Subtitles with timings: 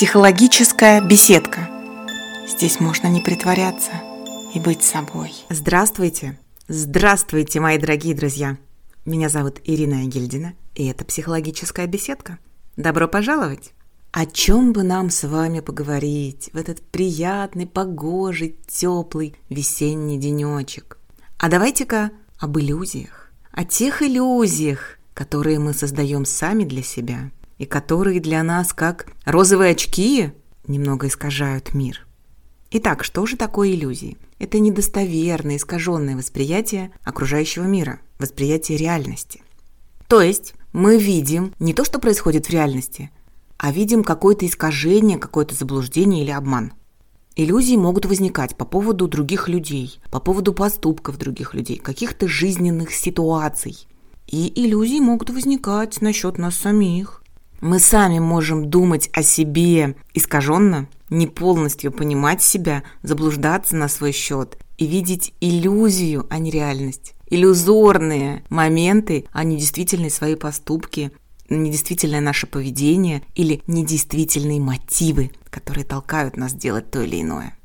[0.00, 1.68] Психологическая беседка.
[2.48, 3.90] Здесь можно не притворяться
[4.54, 5.30] и быть собой.
[5.50, 6.38] Здравствуйте!
[6.68, 8.56] Здравствуйте, мои дорогие друзья!
[9.04, 12.38] Меня зовут Ирина Гильдина, и это «Психологическая беседка».
[12.78, 13.74] Добро пожаловать!
[14.10, 20.96] О чем бы нам с вами поговорить в этот приятный, погожий, теплый весенний денечек?
[21.36, 23.30] А давайте-ка об иллюзиях.
[23.52, 27.30] О тех иллюзиях, которые мы создаем сами для себя
[27.60, 30.32] и которые для нас, как розовые очки,
[30.66, 32.06] немного искажают мир.
[32.70, 34.16] Итак, что же такое иллюзии?
[34.38, 39.42] Это недостоверное, искаженное восприятие окружающего мира, восприятие реальности.
[40.08, 43.10] То есть мы видим не то, что происходит в реальности,
[43.58, 46.72] а видим какое-то искажение, какое-то заблуждение или обман.
[47.36, 53.86] Иллюзии могут возникать по поводу других людей, по поводу поступков других людей, каких-то жизненных ситуаций.
[54.26, 57.19] И иллюзии могут возникать насчет нас самих.
[57.60, 64.56] Мы сами можем думать о себе искаженно, не полностью понимать себя, заблуждаться на свой счет
[64.78, 67.14] и видеть иллюзию, а не реальность.
[67.26, 71.12] Иллюзорные моменты, а не действительные свои поступки,
[71.50, 77.56] недействительное наше поведение или недействительные мотивы, которые толкают нас делать то или иное.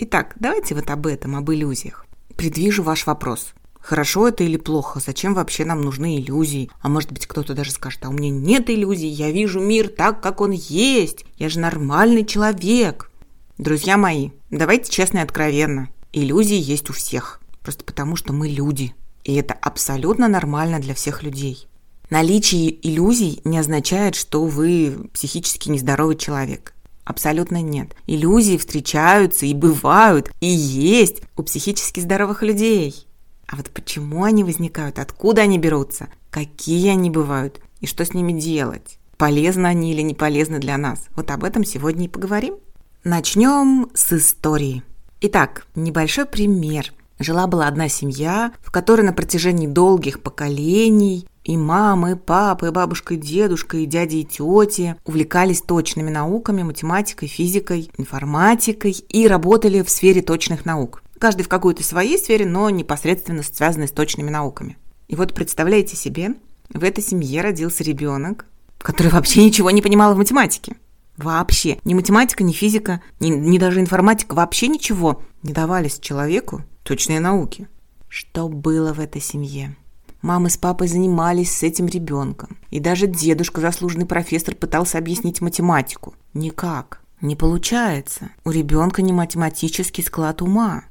[0.00, 2.06] Итак, давайте вот об этом, об иллюзиях.
[2.36, 3.54] Предвижу ваш вопрос.
[3.84, 4.98] Хорошо это или плохо?
[4.98, 6.70] Зачем вообще нам нужны иллюзии?
[6.80, 10.22] А может быть кто-то даже скажет, а у меня нет иллюзий, я вижу мир так,
[10.22, 11.26] как он есть.
[11.36, 13.10] Я же нормальный человек.
[13.58, 15.90] Друзья мои, давайте честно и откровенно.
[16.14, 17.42] Иллюзии есть у всех.
[17.60, 18.94] Просто потому, что мы люди.
[19.22, 21.68] И это абсолютно нормально для всех людей.
[22.08, 26.72] Наличие иллюзий не означает, что вы психически нездоровый человек.
[27.04, 27.94] Абсолютно нет.
[28.06, 33.06] Иллюзии встречаются и бывают, и есть у психически здоровых людей.
[33.54, 38.32] А вот почему они возникают, откуда они берутся, какие они бывают и что с ними
[38.32, 38.98] делать?
[39.16, 41.04] Полезны они или не полезны для нас?
[41.14, 42.56] Вот об этом сегодня и поговорим.
[43.04, 44.82] Начнем с истории.
[45.20, 46.92] Итак, небольшой пример.
[47.20, 53.14] Жила-была одна семья, в которой на протяжении долгих поколений и мамы, и папы, и бабушка,
[53.14, 59.90] и дедушка, и дяди, и тети увлекались точными науками, математикой, физикой, информатикой и работали в
[59.90, 61.02] сфере точных наук.
[61.18, 64.76] Каждый в какой-то своей сфере, но непосредственно связанной с точными науками.
[65.06, 66.34] И вот представляете себе,
[66.70, 68.46] в этой семье родился ребенок,
[68.78, 70.76] который вообще ничего не понимал в математике.
[71.16, 71.78] Вообще.
[71.84, 77.68] Ни математика, ни физика, ни, ни даже информатика, вообще ничего не давались человеку точные науки.
[78.08, 79.76] Что было в этой семье?
[80.24, 82.56] Мама с папой занимались с этим ребенком.
[82.70, 86.14] И даже дедушка, заслуженный профессор, пытался объяснить математику.
[86.32, 87.02] Никак.
[87.20, 88.30] Не получается.
[88.42, 90.84] У ребенка не математический склад ума.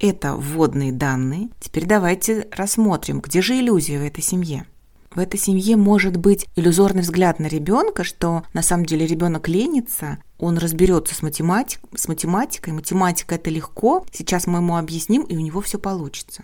[0.00, 1.50] Это вводные данные.
[1.60, 4.66] Теперь давайте рассмотрим, где же иллюзия в этой семье.
[5.14, 10.18] В этой семье может быть иллюзорный взгляд на ребенка, что на самом деле ребенок ленится,
[10.36, 15.40] он разберется с, математик, с математикой, математика это легко, сейчас мы ему объясним, и у
[15.40, 16.42] него все получится.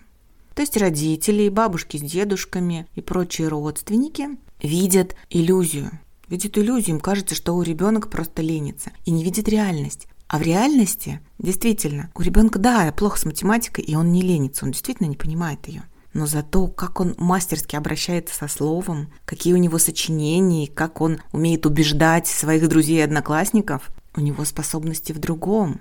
[0.60, 4.28] То есть родители, бабушки с дедушками и прочие родственники
[4.62, 5.91] видят иллюзию.
[6.28, 10.06] Видят иллюзию, им кажется, что у ребенка просто ленится и не видит реальность.
[10.28, 14.72] А в реальности, действительно, у ребенка, да, плохо с математикой, и он не ленится, он
[14.72, 15.84] действительно не понимает ее.
[16.12, 21.65] Но зато, как он мастерски обращается со словом, какие у него сочинения, как он умеет
[21.65, 25.81] убеждать своих друзей и одноклассников, у него способности в другом.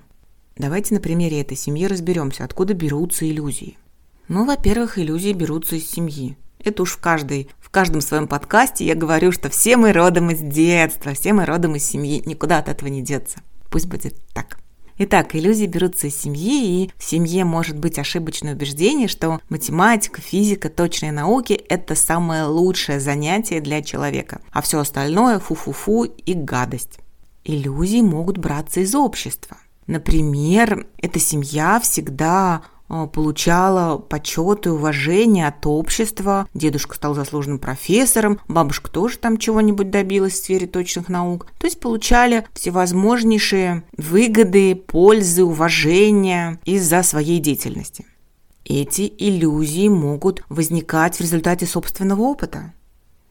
[0.56, 3.76] Давайте на примере этой семьи разберемся, откуда берутся иллюзии.
[4.30, 6.36] Ну, во-первых, иллюзии берутся из семьи.
[6.60, 10.38] Это уж в, каждой, в каждом своем подкасте я говорю, что все мы родом из
[10.38, 13.40] детства, все мы родом из семьи, никуда от этого не деться.
[13.72, 14.60] Пусть будет так.
[14.98, 20.68] Итак, иллюзии берутся из семьи, и в семье может быть ошибочное убеждение, что математика, физика,
[20.68, 27.00] точные науки– это самое лучшее занятие для человека, а все остальное– фу-фу-фу и гадость.
[27.42, 29.56] Иллюзии могут браться из общества.
[29.88, 32.62] Например, эта семья всегда
[33.12, 36.48] получала почет и уважение от общества.
[36.54, 41.46] Дедушка стал заслуженным профессором, бабушка тоже там чего-нибудь добилась в сфере точных наук.
[41.58, 48.06] То есть получали всевозможнейшие выгоды, пользы, уважения из-за своей деятельности.
[48.64, 52.72] Эти иллюзии могут возникать в результате собственного опыта.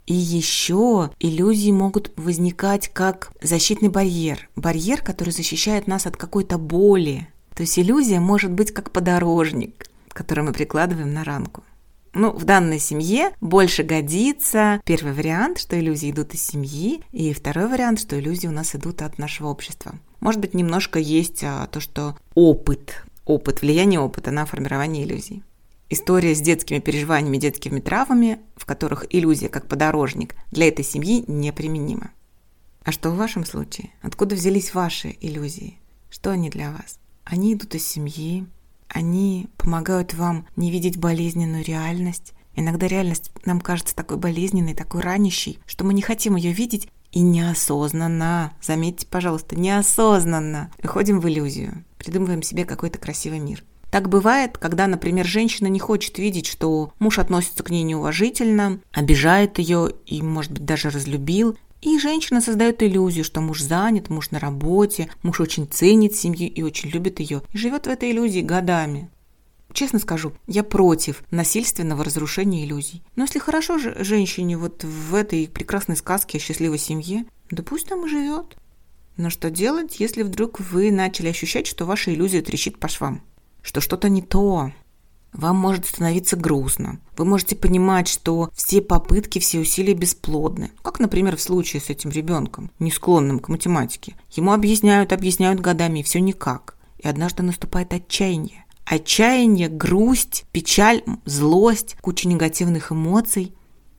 [0.06, 4.50] И еще иллюзии могут возникать как защитный барьер.
[4.56, 7.28] Барьер, который защищает нас от какой-то боли,
[7.60, 11.62] то есть иллюзия может быть как подорожник, который мы прикладываем на ранку.
[12.14, 17.68] Ну, в данной семье больше годится первый вариант, что иллюзии идут из семьи, и второй
[17.68, 19.96] вариант, что иллюзии у нас идут от нашего общества.
[20.22, 25.44] Может быть, немножко есть а, то, что опыт, опыт, влияние опыта на формирование иллюзий.
[25.90, 32.12] История с детскими переживаниями, детскими травмами, в которых иллюзия как подорожник для этой семьи неприменима.
[32.86, 33.92] А что в вашем случае?
[34.02, 35.78] Откуда взялись ваши иллюзии?
[36.10, 37.00] Что они для вас?
[37.30, 38.48] Они идут из семьи,
[38.88, 42.34] они помогают вам не видеть болезненную реальность.
[42.56, 47.22] Иногда реальность нам кажется такой болезненной, такой ранящей, что мы не хотим ее видеть и
[47.22, 53.64] неосознанно, заметьте, пожалуйста, неосознанно выходим в иллюзию, придумываем себе какой-то красивый мир.
[53.92, 59.58] Так бывает, когда, например, женщина не хочет видеть, что муж относится к ней неуважительно, обижает
[59.60, 64.40] ее и, может быть, даже разлюбил, и женщина создает иллюзию, что муж занят, муж на
[64.40, 69.10] работе, муж очень ценит семью и очень любит ее, и живет в этой иллюзии годами.
[69.72, 73.04] Честно скажу, я против насильственного разрушения иллюзий.
[73.16, 77.88] Но если хорошо же женщине вот в этой прекрасной сказке о счастливой семье, да пусть
[77.88, 78.58] там и живет.
[79.18, 83.22] Но что делать, если вдруг вы начали ощущать, что ваша иллюзия трещит по швам?
[83.62, 84.72] Что что-то не то,
[85.34, 87.00] вам может становиться грустно.
[87.18, 90.72] Вы можете понимать, что все попытки, все усилия бесплодны.
[90.82, 94.16] Как, например, в случае с этим ребенком, не склонным к математике.
[94.32, 96.78] Ему объясняют, объясняют годами, и все никак.
[96.98, 98.66] И однажды наступает отчаяние.
[98.86, 103.54] Отчаяние, грусть, печаль, злость, куча негативных эмоций.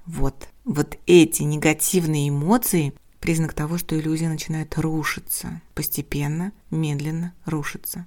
[0.07, 5.61] Вот, вот эти негативные эмоции– признак того, что иллюзия начинает рушиться.
[5.75, 8.07] Постепенно, медленно рушиться.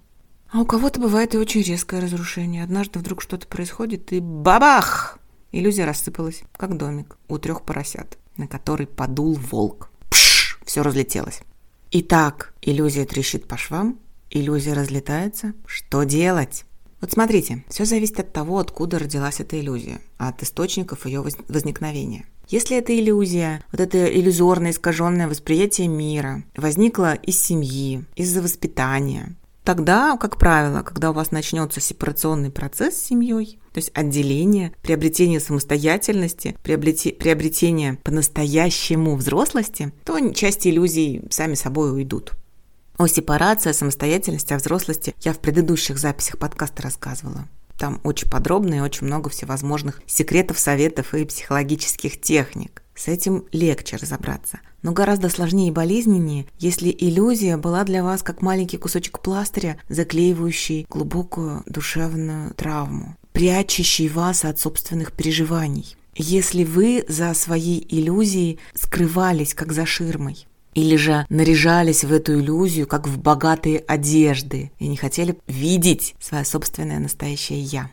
[0.54, 2.64] А у кого-то бывает и очень резкое разрушение.
[2.64, 5.18] Однажды вдруг что-то происходит, и бабах!
[5.52, 9.90] Иллюзия рассыпалась, как домик у трех поросят, на который подул волк.
[10.12, 10.60] Пш!
[10.64, 11.42] Все разлетелось.
[11.90, 13.98] Итак, иллюзия трещит по швам,
[14.30, 15.54] иллюзия разлетается.
[15.66, 16.66] Что делать?
[17.02, 22.26] Вот смотрите, все зависит от того, откуда родилась эта иллюзия, от источников ее возникновения.
[22.48, 30.18] Если эта иллюзия, вот это иллюзорное искаженное восприятие мира возникло из семьи, из-за воспитания, Тогда,
[30.18, 36.58] как правило, когда у вас начнется сепарационный процесс с семьей, то есть отделение, приобретение самостоятельности,
[36.62, 42.34] приобретение по-настоящему взрослости, то части иллюзий сами собой уйдут.
[42.98, 47.48] О сепарации, о самостоятельности, о взрослости я в предыдущих записях подкаста рассказывала.
[47.80, 52.83] Там очень подробно и очень много всевозможных секретов, советов и психологических техник.
[52.96, 58.42] С этим легче разобраться– но гораздо сложнее и болезненнее, если иллюзия была для вас как
[58.42, 65.96] маленький кусочек пластыря, заклеивающий глубокую душевную травму, прячущий вас от собственных переживаний.
[66.16, 72.86] Если вы за своей иллюзией скрывались как за ширмой, или же наряжались в эту иллюзию,
[72.86, 77.90] как в богатые одежды, и не хотели видеть свое собственное настоящее «я».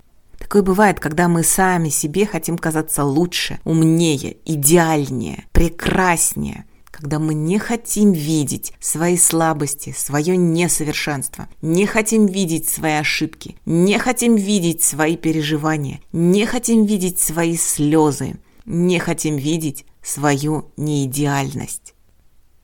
[0.50, 7.60] Такое бывает, когда мы сами себе хотим казаться лучше, умнее, идеальнее, прекраснее, когда мы не
[7.60, 15.16] хотим видеть свои слабости, свое несовершенство, не хотим видеть свои ошибки, не хотим видеть свои
[15.16, 21.94] переживания, не хотим видеть свои слезы, не хотим видеть свою неидеальность.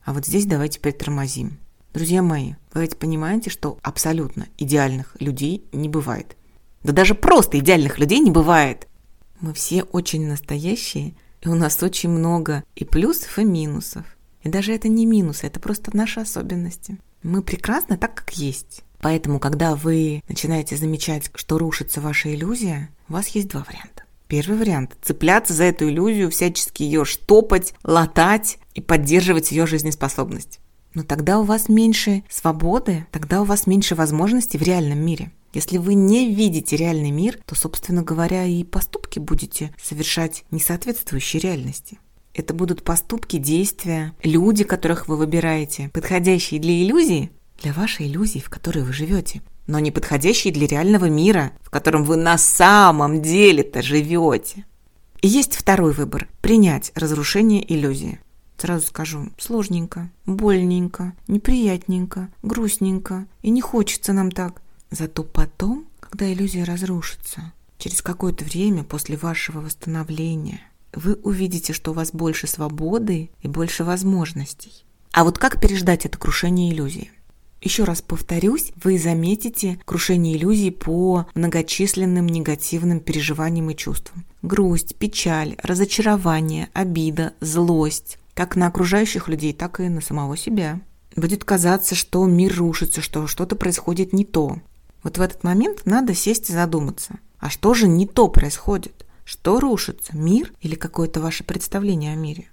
[0.03, 1.57] А вот здесь давайте притормозим.
[1.93, 6.35] Друзья мои, вы ведь понимаете, что абсолютно идеальных людей не бывает.
[6.83, 8.87] Да даже просто идеальных людей не бывает.
[9.39, 14.05] Мы все очень настоящие, и у нас очень много и плюсов, и минусов.
[14.43, 16.97] И даже это не минус, это просто наши особенности.
[17.23, 18.83] Мы прекрасны так, как есть.
[18.99, 24.03] Поэтому, когда вы начинаете замечать, что рушится ваша иллюзия, у вас есть два варианта.
[24.27, 30.59] Первый вариант– цепляться за эту иллюзию, всячески ее штопать, латать и поддерживать ее жизнеспособность.
[30.93, 35.31] Но тогда у вас меньше свободы, тогда у вас меньше возможностей в реальном мире.
[35.53, 41.99] Если вы не видите реальный мир, то, собственно говоря, и поступки будете совершать несоответствующие реальности.
[42.33, 48.49] Это будут поступки, действия, люди, которых вы выбираете, подходящие для иллюзии, для вашей иллюзии, в
[48.49, 53.81] которой вы живете, но не подходящие для реального мира, в котором вы на самом деле-то
[53.81, 54.65] живете.
[55.21, 58.19] И есть второй выбор– принять разрушение иллюзии.
[58.57, 64.61] Сразу скажу, сложненько, больненько, неприятненько, грустненько, и не хочется нам так.
[64.91, 70.61] Зато потом, когда иллюзия разрушится, через какое-то время после вашего восстановления–
[70.93, 74.71] вы увидите, что у вас больше свободы и больше возможностей.
[75.11, 77.11] А вот как переждать это крушение иллюзии?
[77.61, 84.25] Еще раз повторюсь, вы заметите крушение иллюзий по многочисленным негативным переживаниям и чувствам.
[84.41, 88.19] Грусть, печаль, разочарование, обида, злость.
[88.35, 90.79] Как на окружающих людей, так и на самого себя.
[91.15, 94.59] Будет казаться, что мир рушится, что что-то происходит не то.
[95.07, 97.19] Вот в этот момент надо сесть и задуматься.
[97.39, 99.05] А что же не то происходит?
[99.23, 102.49] Что рушится, мир или какое-то ваше представление о мире?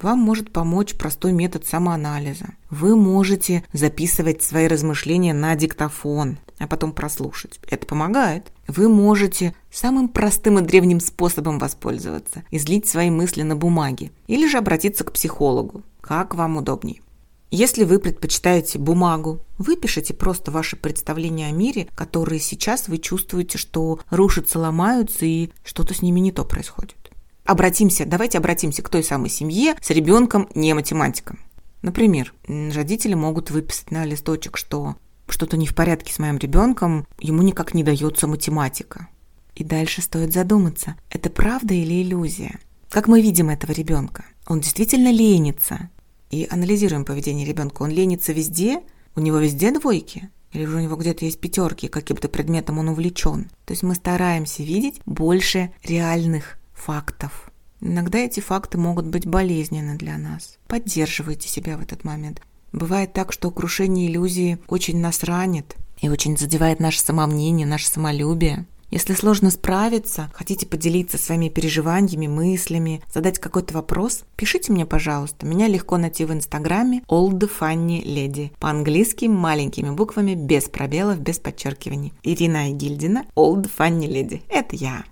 [0.00, 2.54] Вам может помочь простой метод самоанализа.
[2.70, 7.60] Вы можете записывать свои размышления на диктофон, а потом прослушать.
[7.68, 8.52] Это помогает.
[8.66, 14.56] Вы можете самым простым и древним способом воспользоваться, излить свои мысли на бумаге или же
[14.56, 17.02] обратиться к психологу, как вам удобнее.
[17.50, 24.00] Если вы предпочитаете бумагу, выпишите просто ваши представления о мире, которые сейчас вы чувствуете, что
[24.10, 26.96] рушатся, ломаются и что-то с ними не то происходит.
[27.44, 31.38] Обратимся, давайте обратимся к той самой семье с ребенком не математиком.
[31.80, 37.40] Например, родители могут выписать на листочек, что что-то не в порядке с моим ребенком, ему
[37.40, 39.08] никак не дается математика.
[39.54, 42.60] И дальше стоит задуматься, это правда или иллюзия?
[42.90, 44.26] Как мы видим этого ребенка?
[44.46, 45.90] Он действительно ленится,
[46.30, 47.82] и анализируем поведение ребенка.
[47.82, 48.80] Он ленится везде,
[49.16, 53.50] у него везде двойки, или же у него где-то есть пятерки, каким-то предметом он увлечен.
[53.64, 57.50] То есть мы стараемся видеть больше реальных фактов.
[57.80, 60.58] Иногда эти факты могут быть болезненны для нас.
[60.66, 62.42] Поддерживайте себя в этот момент.
[62.72, 68.66] Бывает так, что крушение иллюзии очень нас ранит и очень задевает наше самомнение, наше самолюбие.
[68.90, 75.44] Если сложно справиться, хотите поделиться своими переживаниями, мыслями, задать какой-то вопрос, пишите мне, пожалуйста.
[75.44, 78.50] Меня легко найти в инстаграме Old Funny Lady.
[78.58, 82.14] По-английски маленькими буквами, без пробелов, без подчеркиваний.
[82.22, 84.42] Ирина Гильдина, Old Funny Lady.
[84.48, 85.04] Это я.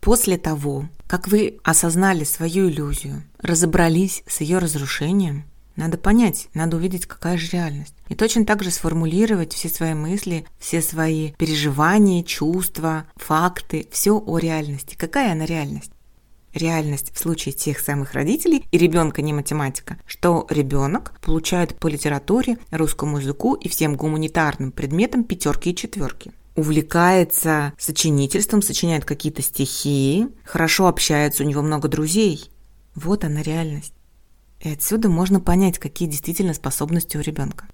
[0.00, 5.44] После того, как вы осознали свою иллюзию, разобрались с ее разрушением,
[5.76, 7.94] надо понять, надо увидеть, какая же реальность.
[8.08, 14.38] И точно так же сформулировать все свои мысли, все свои переживания, чувства, факты, все о
[14.38, 14.96] реальности.
[14.98, 15.92] Какая она реальность?
[16.56, 22.58] реальность в случае тех самых родителей и ребенка не математика, что ребенок получает по литературе,
[22.70, 26.32] русскому языку и всем гуманитарным предметам пятерки и четверки.
[26.54, 32.50] Увлекается сочинительством, сочиняет какие-то стихи, хорошо общается, у него много друзей.
[32.94, 33.92] Вот она реальность.
[34.60, 37.66] И отсюда можно понять, какие действительно способности у ребенка.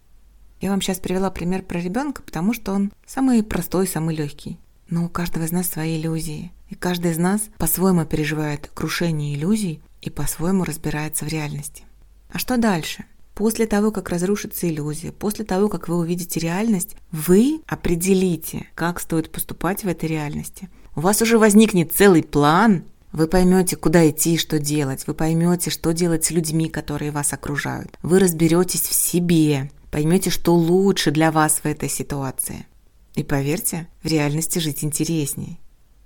[0.60, 4.58] Я вам сейчас привела пример про ребенка, потому что он самый простой, самый легкий.
[4.88, 6.52] Но у каждого из нас свои иллюзии.
[6.68, 11.84] И каждый из нас по-своему переживает крушение иллюзий и по-своему разбирается в реальности.
[12.30, 13.04] А что дальше?
[13.34, 19.32] После того, как разрушится иллюзия, после того, как вы увидите реальность, вы определите, как стоит
[19.32, 20.68] поступать в этой реальности.
[20.94, 25.06] У вас уже возникнет целый план, вы поймете, куда идти и что делать.
[25.06, 27.98] Вы поймете, что делать с людьми, которые вас окружают.
[28.02, 32.66] Вы разберетесь в себе, поймете, что лучше для вас в этой ситуации.
[33.14, 35.58] И поверьте, в реальности жить интереснее.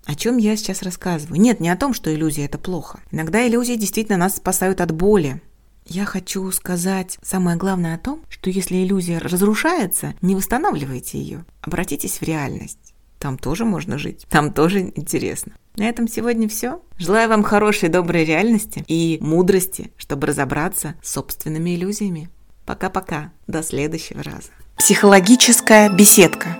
[0.04, 1.40] О чем я сейчас рассказываю?
[1.40, 3.00] Нет, не о том, что иллюзия– это плохо.
[3.10, 5.40] Иногда иллюзии действительно нас спасают от боли.
[5.84, 11.44] Я хочу сказать самое главное о том, что если иллюзия разрушается, не восстанавливайте ее.
[11.60, 12.94] Обратитесь в реальность.
[13.18, 15.52] Там тоже можно жить, там тоже интересно.
[15.76, 16.80] На этом сегодня все.
[16.98, 22.30] Желаю вам хорошей, доброй реальности и мудрости, чтобы разобраться с собственными иллюзиями.
[22.64, 23.32] Пока-пока.
[23.46, 24.48] До следующего раза.
[24.76, 26.56] Психологическая беседка.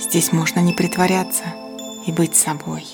[0.00, 1.44] Здесь можно не притворяться
[2.06, 2.84] и быть собой.